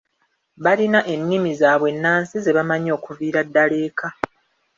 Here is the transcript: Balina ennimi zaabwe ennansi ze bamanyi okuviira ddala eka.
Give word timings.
Balina 0.63 0.99
ennimi 1.13 1.51
zaabwe 1.59 1.87
ennansi 1.93 2.35
ze 2.43 2.51
bamanyi 2.57 2.89
okuviira 2.97 3.39
ddala 3.47 3.77
eka. 3.87 4.07